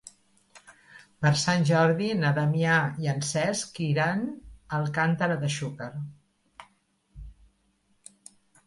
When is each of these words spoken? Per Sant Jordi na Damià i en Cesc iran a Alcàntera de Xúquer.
Per 1.25 1.31
Sant 1.41 1.67
Jordi 1.71 2.07
na 2.23 2.31
Damià 2.39 2.77
i 3.05 3.11
en 3.13 3.21
Cesc 3.33 3.77
iran 3.89 4.25
a 4.31 4.35
Alcàntera 4.81 5.41
de 5.45 5.53
Xúquer. 5.59 5.95